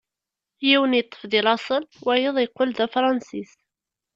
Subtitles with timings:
[0.67, 3.51] Yiwen yeṭṭef deg laṣel, wayeḍ yeqqel d Afransis.